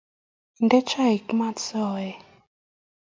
[0.59, 2.13] Inde chaik maat kokuut si o ee